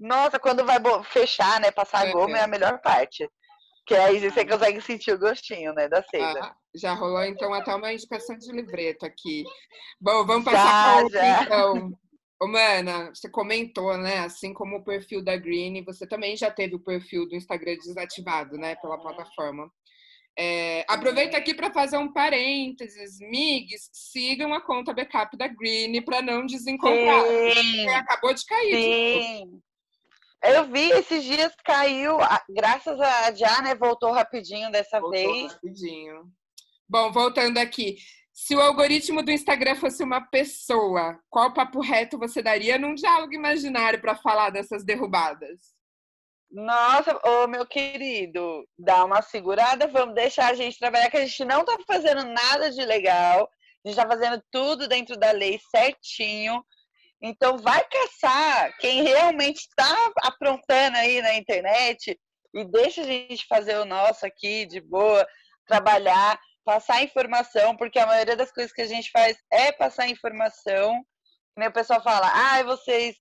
Nossa, 0.00 0.38
quando 0.38 0.64
vai 0.64 0.78
fechar, 1.04 1.60
né? 1.60 1.70
Passar 1.70 2.08
a 2.08 2.10
goma 2.10 2.38
é 2.38 2.42
a 2.42 2.48
melhor 2.48 2.80
parte. 2.80 3.28
Que 3.86 3.94
aí 3.94 4.18
você 4.18 4.46
consegue 4.46 4.80
sentir 4.80 5.12
o 5.12 5.18
gostinho, 5.18 5.74
né? 5.74 5.88
Da 5.88 6.02
seda. 6.02 6.40
Ah, 6.42 6.54
já 6.74 6.94
rolou 6.94 7.22
então 7.24 7.52
até 7.52 7.74
uma 7.74 7.92
indicação 7.92 8.38
de 8.38 8.50
livreto 8.50 9.04
aqui. 9.04 9.44
Bom, 10.00 10.24
vamos 10.24 10.44
passar 10.44 11.04
para 11.04 11.08
Já, 11.10 11.20
já. 11.20 11.42
então. 11.42 11.92
Ô, 12.42 12.46
Mana, 12.46 13.10
você 13.10 13.28
comentou, 13.28 13.98
né? 13.98 14.20
Assim 14.20 14.54
como 14.54 14.76
o 14.76 14.84
perfil 14.84 15.22
da 15.22 15.36
Green, 15.36 15.84
você 15.84 16.06
também 16.06 16.34
já 16.34 16.50
teve 16.50 16.74
o 16.74 16.82
perfil 16.82 17.28
do 17.28 17.36
Instagram 17.36 17.76
desativado, 17.76 18.56
né? 18.56 18.76
Pela 18.76 18.98
plataforma. 18.98 19.70
É, 20.38 20.86
aproveita 20.88 21.36
aqui 21.36 21.52
para 21.52 21.70
fazer 21.70 21.98
um 21.98 22.10
parênteses. 22.10 23.18
Migs, 23.20 23.90
sigam 23.92 24.54
a 24.54 24.60
conta 24.62 24.94
backup 24.94 25.36
da 25.36 25.48
Green 25.48 26.00
para 26.00 26.22
não 26.22 26.46
desencontrar. 26.46 27.24
Sim, 27.52 27.88
acabou 27.90 28.32
de 28.32 28.46
cair. 28.46 28.70
de 28.70 29.44
novo. 29.44 29.62
Eu 30.42 30.66
vi 30.66 30.90
esses 30.90 31.22
dias 31.22 31.54
caiu, 31.64 32.16
graças 32.48 32.98
a 33.00 33.32
já, 33.34 33.60
né? 33.62 33.74
Voltou 33.74 34.12
rapidinho 34.12 34.70
dessa 34.70 34.98
Voltou 35.00 35.10
vez. 35.12 35.52
rapidinho. 35.52 36.24
Bom, 36.88 37.12
voltando 37.12 37.58
aqui. 37.58 37.96
Se 38.32 38.56
o 38.56 38.60
algoritmo 38.60 39.22
do 39.22 39.30
Instagram 39.30 39.76
fosse 39.76 40.02
uma 40.02 40.22
pessoa, 40.22 41.18
qual 41.28 41.52
papo 41.52 41.80
reto 41.80 42.18
você 42.18 42.42
daria 42.42 42.78
num 42.78 42.94
diálogo 42.94 43.34
imaginário 43.34 44.00
para 44.00 44.16
falar 44.16 44.50
dessas 44.50 44.82
derrubadas? 44.82 45.60
Nossa, 46.50 47.20
ô 47.24 47.46
meu 47.46 47.66
querido, 47.66 48.66
dá 48.78 49.04
uma 49.04 49.22
segurada, 49.22 49.86
vamos 49.86 50.14
deixar 50.14 50.50
a 50.50 50.54
gente 50.54 50.78
trabalhar, 50.78 51.10
que 51.10 51.18
a 51.18 51.26
gente 51.26 51.44
não 51.44 51.64
tá 51.64 51.78
fazendo 51.86 52.24
nada 52.24 52.70
de 52.72 52.84
legal, 52.84 53.48
a 53.84 53.88
gente 53.88 53.96
tá 53.96 54.08
fazendo 54.08 54.42
tudo 54.50 54.88
dentro 54.88 55.16
da 55.16 55.30
lei 55.30 55.60
certinho. 55.70 56.64
Então 57.22 57.58
vai 57.58 57.84
caçar 57.84 58.76
quem 58.78 59.02
realmente 59.02 59.58
está 59.58 60.12
aprontando 60.22 60.96
aí 60.96 61.20
na 61.20 61.34
internet 61.34 62.18
e 62.54 62.64
deixa 62.64 63.02
a 63.02 63.04
gente 63.04 63.46
fazer 63.46 63.76
o 63.78 63.84
nosso 63.84 64.24
aqui 64.24 64.66
de 64.66 64.80
boa, 64.80 65.26
trabalhar, 65.66 66.38
passar 66.64 67.02
informação, 67.02 67.76
porque 67.76 67.98
a 67.98 68.06
maioria 68.06 68.36
das 68.36 68.52
coisas 68.52 68.72
que 68.72 68.82
a 68.82 68.86
gente 68.86 69.10
faz 69.10 69.36
é 69.52 69.70
passar 69.72 70.08
informação. 70.08 71.04
O 71.56 71.72
pessoal 71.72 72.02
fala, 72.02 72.30
ah, 72.32 72.62
vocês 72.62 73.16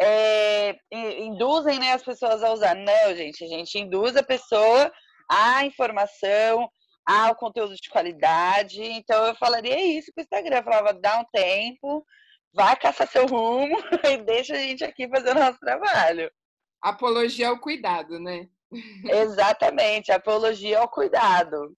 é, 0.00 0.76
in- 0.92 1.26
induzem 1.26 1.78
né, 1.78 1.92
as 1.92 2.02
pessoas 2.02 2.42
a 2.42 2.52
usar. 2.52 2.74
Não, 2.74 3.14
gente, 3.14 3.44
a 3.44 3.48
gente 3.48 3.78
induz 3.78 4.16
a 4.16 4.22
pessoa 4.22 4.90
à 5.30 5.64
informação, 5.64 6.68
ao 7.06 7.34
conteúdo 7.34 7.74
de 7.74 7.88
qualidade. 7.90 8.82
Então 8.82 9.26
eu 9.26 9.34
falaria 9.34 9.78
isso 9.98 10.10
pro 10.14 10.22
Instagram. 10.22 10.58
Eu 10.58 10.64
falava, 10.64 10.94
dá 10.94 11.20
um 11.20 11.24
tempo, 11.32 12.04
vai 12.52 12.76
caçar 12.76 13.08
seu 13.08 13.26
rumo 13.26 13.76
e 14.04 14.18
deixa 14.18 14.54
a 14.54 14.58
gente 14.58 14.84
aqui 14.84 15.08
fazer 15.08 15.30
o 15.30 15.38
nosso 15.38 15.58
trabalho. 15.58 16.30
Apologia 16.82 17.48
ao 17.48 17.58
cuidado, 17.58 18.18
né? 18.18 18.48
Exatamente, 19.04 20.12
apologia 20.12 20.78
ao 20.78 20.88
cuidado. 20.88 21.76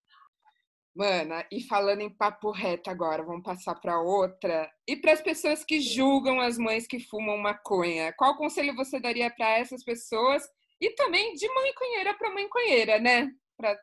Mana, 0.94 1.46
e 1.50 1.62
falando 1.62 2.02
em 2.02 2.14
papo 2.14 2.50
reto 2.50 2.90
agora, 2.90 3.22
vamos 3.22 3.42
passar 3.42 3.74
para 3.76 3.98
outra. 4.00 4.70
E 4.86 4.94
para 4.94 5.12
as 5.12 5.22
pessoas 5.22 5.64
que 5.64 5.80
julgam 5.80 6.38
as 6.38 6.58
mães 6.58 6.86
que 6.86 7.00
fumam 7.00 7.38
maconha, 7.38 8.12
qual 8.16 8.36
conselho 8.36 8.76
você 8.76 9.00
daria 9.00 9.30
para 9.30 9.58
essas 9.58 9.82
pessoas? 9.82 10.42
E 10.78 10.90
também 10.90 11.32
de 11.32 11.48
mãe 11.48 11.72
conheira 11.74 12.14
para 12.14 12.34
mãe 12.34 12.46
conheira, 12.48 12.98
né? 12.98 13.30
Pra 13.56 13.74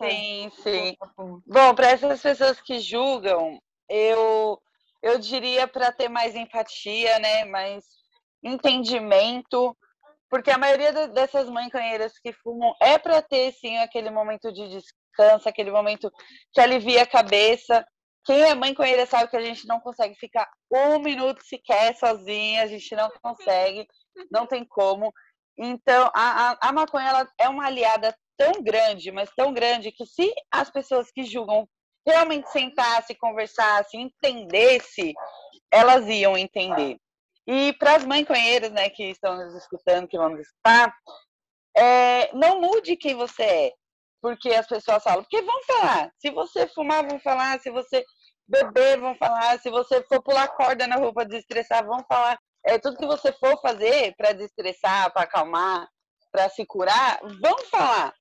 Sim, 0.00 0.50
sim. 0.62 0.96
Bom, 1.46 1.74
para 1.74 1.90
essas 1.90 2.20
pessoas 2.20 2.60
que 2.60 2.80
julgam, 2.80 3.60
eu 3.88 4.60
eu 5.02 5.18
diria 5.18 5.66
para 5.66 5.92
ter 5.92 6.08
mais 6.08 6.34
empatia, 6.34 7.18
né, 7.18 7.44
mais 7.44 7.84
entendimento, 8.42 9.76
porque 10.30 10.50
a 10.50 10.58
maioria 10.58 10.92
de- 10.92 11.08
dessas 11.08 11.48
mãe-canheiras 11.48 12.18
que 12.18 12.32
fumam 12.32 12.74
é 12.80 12.98
para 12.98 13.20
ter 13.20 13.52
sim 13.52 13.76
aquele 13.78 14.10
momento 14.10 14.52
de 14.52 14.68
descanso, 14.68 15.48
aquele 15.48 15.70
momento 15.70 16.10
que 16.52 16.60
alivia 16.60 17.02
a 17.02 17.06
cabeça. 17.06 17.84
Quem 18.24 18.40
é 18.42 18.54
mãe 18.54 18.72
canheira 18.74 19.04
sabe 19.04 19.28
que 19.28 19.36
a 19.36 19.44
gente 19.44 19.66
não 19.66 19.80
consegue 19.80 20.14
ficar 20.14 20.48
um 20.70 20.98
minuto 21.00 21.42
sequer 21.44 21.96
sozinha, 21.96 22.62
a 22.62 22.66
gente 22.66 22.94
não 22.94 23.10
consegue, 23.22 23.86
não 24.30 24.46
tem 24.46 24.64
como. 24.64 25.12
Então, 25.58 26.10
a, 26.14 26.52
a, 26.52 26.68
a 26.68 26.72
maconha 26.72 27.28
é 27.38 27.48
uma 27.48 27.66
aliada 27.66 28.16
tão 28.36 28.62
grande, 28.62 29.10
mas 29.10 29.28
tão 29.36 29.52
grande, 29.52 29.92
que 29.92 30.06
se 30.06 30.32
as 30.50 30.70
pessoas 30.70 31.10
que 31.10 31.24
julgam 31.24 31.68
realmente 32.06 32.50
sentassem, 32.50 33.16
conversassem, 33.16 34.02
entendessem, 34.02 35.14
elas 35.70 36.06
iam 36.06 36.36
entender. 36.36 36.98
E 37.46 37.72
para 37.74 37.96
as 37.96 38.04
mãe-conheiras 38.04 38.70
né, 38.70 38.88
que 38.90 39.04
estão 39.04 39.36
nos 39.36 39.54
escutando, 39.54 40.06
que 40.06 40.16
vão 40.16 40.30
nos 40.30 40.40
escutar, 40.40 40.94
é, 41.76 42.32
não 42.34 42.60
mude 42.60 42.96
quem 42.96 43.14
você 43.14 43.42
é, 43.42 43.72
porque 44.20 44.50
as 44.50 44.66
pessoas 44.66 45.02
falam, 45.02 45.22
porque 45.22 45.42
vão 45.42 45.62
falar, 45.64 46.10
se 46.18 46.30
você 46.30 46.66
fumar, 46.68 47.06
vão 47.06 47.18
falar, 47.18 47.58
se 47.60 47.70
você 47.70 48.04
beber, 48.46 49.00
vão 49.00 49.14
falar, 49.16 49.58
se 49.58 49.70
você 49.70 50.02
for 50.04 50.22
pular 50.22 50.48
corda 50.48 50.86
na 50.86 50.96
para 51.12 51.24
desestressar, 51.24 51.84
vão 51.84 52.04
falar. 52.08 52.38
É, 52.64 52.78
tudo 52.78 52.96
que 52.96 53.06
você 53.06 53.32
for 53.32 53.60
fazer 53.60 54.14
para 54.16 54.32
desestressar, 54.32 55.12
para 55.12 55.22
acalmar, 55.22 55.88
para 56.30 56.48
se 56.48 56.64
curar, 56.64 57.18
vão 57.40 57.58
falar. 57.70 58.14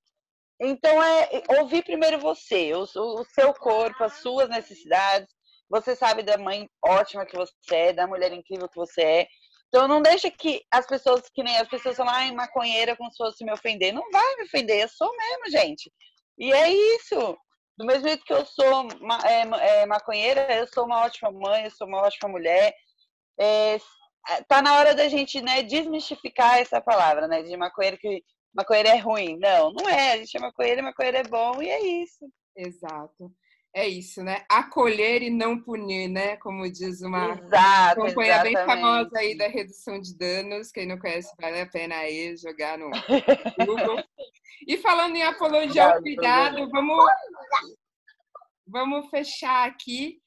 Então, 0.63 1.01
é 1.01 1.27
ouvir 1.60 1.84
primeiro 1.84 2.20
você, 2.20 2.72
o, 2.75 2.84
o 2.84 3.25
seu 3.34 3.51
corpo, 3.53 4.03
as 4.03 4.13
suas 4.18 4.48
necessidades. 4.48 5.27
Você 5.68 5.96
sabe 5.96 6.22
da 6.22 6.38
mãe 6.38 6.70
ótima 6.86 7.25
que 7.25 7.36
você 7.36 7.75
é, 7.75 7.94
da 7.94 8.06
mulher 8.06 8.32
incrível 8.32 8.70
que 8.70 8.75
você 8.75 9.01
é. 9.01 9.27
Então, 9.70 9.88
não 9.88 10.01
deixa 10.01 10.30
que 10.30 10.62
as 10.70 10.86
pessoas, 10.86 11.24
que 11.34 11.41
nem 11.41 11.58
as 11.58 11.68
pessoas 11.68 11.96
falam, 11.98 12.13
ai, 12.13 12.32
maconheira, 12.32 12.96
como 12.96 13.10
se 13.10 13.18
fosse 13.18 13.44
me 13.44 13.51
ofender. 13.51 13.91
Não 13.91 14.03
vai 14.12 14.36
me 14.36 14.44
ofender, 14.44 14.84
eu 14.84 14.89
sou 14.89 15.10
mesmo, 15.15 15.50
gente. 15.50 15.91
E 16.38 16.53
é 16.53 16.70
isso. 16.70 17.38
Do 17.77 17.86
mesmo 17.86 18.08
jeito 18.08 18.24
que 18.24 18.34
eu 18.34 18.46
sou 18.46 18.88
é, 19.25 19.82
é, 19.82 19.86
maconheira, 19.88 20.46
eu 20.53 20.68
sou 20.68 20.86
uma 20.86 21.01
ótima 21.06 21.32
mãe, 21.32 21.63
eu 21.63 21.72
sou 21.72 21.88
uma 21.88 22.01
ótima 22.01 22.30
mulher. 22.30 22.72
É, 23.39 23.80
tá 24.48 24.62
na 24.62 24.77
hora 24.77 24.94
da 24.94 25.08
gente 25.08 25.41
né, 25.41 25.63
desmistificar 25.63 26.60
essa 26.60 26.80
palavra, 26.80 27.27
né? 27.27 27.41
De 27.41 27.58
maconheiro 27.58 27.98
que 27.98 28.22
maconheiro 28.53 28.89
é 28.89 28.98
ruim. 28.98 29.38
Não, 29.38 29.72
não 29.72 29.89
é. 29.89 30.13
A 30.13 30.17
gente 30.17 30.36
é 30.36 30.39
maconheiro, 30.39 30.84
maconheiro 30.84 31.17
é 31.17 31.24
bom 31.24 31.62
e 31.62 31.70
é 31.70 32.03
isso. 32.03 32.25
Exato. 32.55 33.31
É 33.74 33.88
isso, 33.88 34.22
né? 34.22 34.43
Acolher 34.50 35.22
e 35.22 35.29
não 35.29 35.58
punir, 35.62 36.10
né? 36.10 36.36
Como 36.38 36.70
diz 36.70 37.01
uma 37.01 37.39
Exato, 37.41 38.01
campanha 38.01 38.43
bem 38.43 38.51
exatamente. 38.53 38.81
famosa 38.81 39.17
aí 39.17 39.38
da 39.38 39.48
redução 39.48 40.00
de 40.01 40.17
danos. 40.17 40.72
Quem 40.72 40.86
não 40.86 41.00
conhece, 41.00 41.34
vale 41.39 41.62
a 41.62 41.65
pena 41.65 41.96
aí 41.96 42.36
jogar 42.36 42.77
no 42.77 42.89
Google. 43.65 44.03
E 44.67 44.77
falando 44.77 45.15
em 45.15 45.24
apologia 45.24 45.86
ao 45.86 46.01
cuidado, 46.01 46.70
vamos, 46.70 47.05
vamos 48.67 49.10
fechar 49.10 49.70
aqui. 49.70 50.22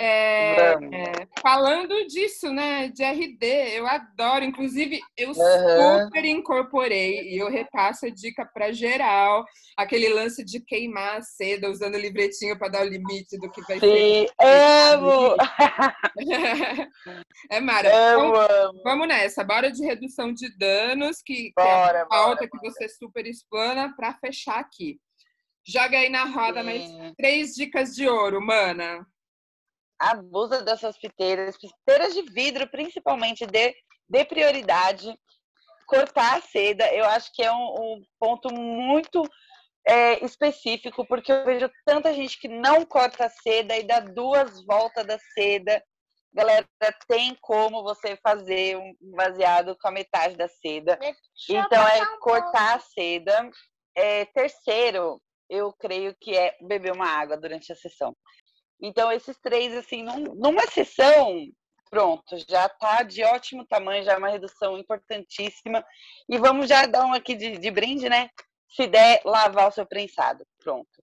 É, 0.00 0.74
é, 0.74 1.28
falando 1.42 2.06
disso, 2.06 2.52
né? 2.52 2.88
De 2.88 3.02
RD, 3.02 3.44
eu 3.76 3.84
adoro. 3.84 4.44
Inclusive, 4.44 5.00
eu 5.16 5.30
Aham. 5.30 6.06
super 6.06 6.24
incorporei 6.24 7.32
e 7.32 7.38
eu 7.38 7.50
repasso 7.50 8.06
a 8.06 8.08
dica 8.08 8.46
para 8.46 8.70
geral. 8.70 9.44
Aquele 9.76 10.08
lance 10.08 10.44
de 10.44 10.60
queimar 10.60 11.16
a 11.16 11.22
seda 11.22 11.68
usando 11.68 11.96
o 11.96 12.00
livretinho 12.00 12.56
para 12.56 12.68
dar 12.68 12.86
o 12.86 12.88
limite 12.88 13.36
do 13.38 13.50
que 13.50 13.60
vai 13.62 13.80
ser. 13.80 13.86
Sim, 13.86 14.26
amo, 14.40 15.36
É 17.50 17.60
Mara. 17.60 17.88
Então, 17.88 18.26
amo, 18.26 18.36
amo. 18.36 18.82
vamos 18.84 19.08
nessa. 19.08 19.42
Bora 19.42 19.68
de 19.70 19.84
redução 19.84 20.32
de 20.32 20.48
danos, 20.56 21.20
que, 21.20 21.50
que 21.50 21.60
é 21.60 21.64
Bora, 21.64 22.02
a 22.02 22.06
pauta 22.06 22.46
bora, 22.46 22.50
que 22.50 22.58
você 22.60 22.88
super 22.88 23.26
explana 23.26 23.92
para 23.96 24.14
fechar 24.14 24.60
aqui. 24.60 25.00
Joga 25.66 25.98
aí 25.98 26.08
na 26.08 26.24
roda 26.24 26.62
mais 26.62 26.84
Sim. 26.84 27.14
três 27.16 27.54
dicas 27.54 27.94
de 27.96 28.08
ouro, 28.08 28.40
mana. 28.40 29.04
Abusa 29.98 30.62
dessas 30.62 30.96
piteiras, 30.98 31.56
piteiras 31.56 32.14
de 32.14 32.22
vidro, 32.22 32.68
principalmente, 32.70 33.46
de, 33.46 33.74
de 34.08 34.24
prioridade. 34.24 35.12
Cortar 35.86 36.36
a 36.36 36.40
seda, 36.42 36.86
eu 36.92 37.04
acho 37.06 37.32
que 37.32 37.42
é 37.42 37.50
um, 37.50 37.56
um 37.56 38.02
ponto 38.20 38.52
muito 38.52 39.22
é, 39.86 40.22
específico, 40.22 41.06
porque 41.06 41.32
eu 41.32 41.46
vejo 41.46 41.70
tanta 41.86 42.12
gente 42.12 42.38
que 42.38 42.46
não 42.46 42.84
corta 42.84 43.24
a 43.24 43.30
seda 43.30 43.74
e 43.74 43.86
dá 43.86 44.00
duas 44.00 44.62
voltas 44.66 45.06
da 45.06 45.18
seda. 45.34 45.82
Galera, 46.30 46.66
tem 47.08 47.34
como 47.40 47.82
você 47.82 48.18
fazer 48.22 48.76
um 48.76 48.94
baseado 49.16 49.74
com 49.80 49.88
a 49.88 49.92
metade 49.92 50.36
da 50.36 50.46
seda. 50.46 50.98
Então, 51.48 51.88
é 51.88 52.18
cortar 52.18 52.76
a 52.76 52.80
seda. 52.80 53.50
É, 53.96 54.26
terceiro, 54.26 55.20
eu 55.48 55.72
creio 55.72 56.14
que 56.20 56.36
é 56.36 56.54
beber 56.60 56.92
uma 56.92 57.08
água 57.08 57.36
durante 57.38 57.72
a 57.72 57.76
sessão. 57.76 58.14
Então, 58.80 59.10
esses 59.10 59.36
três, 59.38 59.74
assim, 59.74 60.02
num, 60.02 60.34
numa 60.34 60.66
sessão, 60.68 61.46
pronto, 61.90 62.36
já 62.48 62.68
tá 62.68 63.02
de 63.02 63.24
ótimo 63.24 63.66
tamanho, 63.66 64.04
já 64.04 64.12
é 64.12 64.16
uma 64.16 64.28
redução 64.28 64.78
importantíssima. 64.78 65.84
E 66.28 66.38
vamos 66.38 66.68
já 66.68 66.86
dar 66.86 67.04
um 67.04 67.12
aqui 67.12 67.34
de, 67.34 67.58
de 67.58 67.70
brinde, 67.70 68.08
né? 68.08 68.30
Se 68.68 68.86
der, 68.86 69.20
lavar 69.24 69.68
o 69.68 69.72
seu 69.72 69.86
prensado. 69.86 70.46
Pronto. 70.62 71.02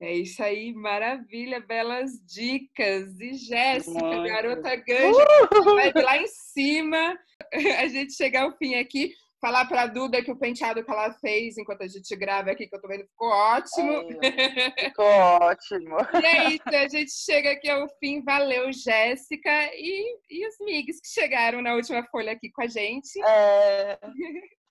É 0.00 0.12
isso 0.12 0.42
aí, 0.42 0.72
maravilha, 0.72 1.60
belas 1.60 2.12
dicas. 2.24 3.18
E 3.20 3.34
Jéssica, 3.34 4.22
garota 4.22 4.76
ganja, 4.76 5.24
uh! 5.62 5.74
vai 5.74 5.92
lá 5.94 6.18
em 6.18 6.26
cima. 6.26 7.18
A 7.78 7.88
gente 7.88 8.12
chegar 8.12 8.42
ao 8.42 8.56
fim 8.56 8.74
aqui 8.74 9.14
falar 9.44 9.66
para 9.66 9.82
a 9.82 9.86
Duda 9.86 10.22
que 10.24 10.32
o 10.32 10.38
penteado 10.38 10.82
que 10.82 10.90
ela 10.90 11.12
fez 11.20 11.58
enquanto 11.58 11.82
a 11.82 11.86
gente 11.86 12.16
grava 12.16 12.50
aqui, 12.50 12.66
que 12.66 12.74
eu 12.74 12.80
tô 12.80 12.88
vendo, 12.88 13.04
ficou 13.04 13.28
ótimo. 13.28 14.08
É, 14.22 14.70
ficou 14.88 15.04
ótimo. 15.04 15.96
e 16.14 16.26
é 16.26 16.48
isso, 16.48 16.62
a 16.66 16.88
gente 16.88 17.12
chega 17.12 17.50
aqui 17.50 17.68
ao 17.68 17.86
fim. 17.98 18.24
Valeu, 18.24 18.72
Jéssica 18.72 19.50
e, 19.74 20.18
e 20.30 20.48
os 20.48 20.54
migs 20.60 20.98
que 20.98 21.08
chegaram 21.08 21.60
na 21.60 21.74
última 21.74 22.02
folha 22.06 22.32
aqui 22.32 22.50
com 22.50 22.62
a 22.62 22.66
gente. 22.66 23.22
É... 23.22 23.98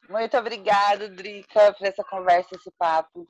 Muito 0.10 0.36
obrigada, 0.38 1.08
Drica, 1.08 1.72
por 1.74 1.86
essa 1.86 2.04
conversa, 2.04 2.56
esse 2.56 2.72
papo. 2.76 3.28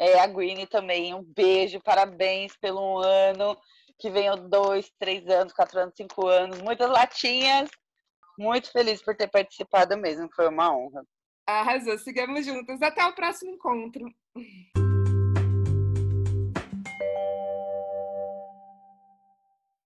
É, 0.00 0.18
a 0.18 0.26
Gwynne 0.26 0.66
também, 0.66 1.14
um 1.14 1.22
beijo, 1.22 1.80
parabéns 1.80 2.56
pelo 2.56 2.98
ano. 2.98 3.56
Que 4.00 4.10
venham 4.10 4.48
dois, 4.48 4.90
três 4.98 5.24
anos, 5.28 5.52
quatro 5.52 5.78
anos, 5.78 5.94
cinco 5.96 6.26
anos, 6.26 6.60
muitas 6.60 6.90
latinhas 6.90 7.70
muito 8.38 8.70
feliz 8.72 9.02
por 9.02 9.16
ter 9.16 9.28
participado 9.28 9.96
mesmo, 9.96 10.28
foi 10.34 10.48
uma 10.48 10.74
honra. 10.74 11.04
Arrasou, 11.46 11.98
sigamos 11.98 12.46
juntos. 12.46 12.80
Até 12.80 13.04
o 13.04 13.12
próximo 13.12 13.52
encontro. 13.52 14.06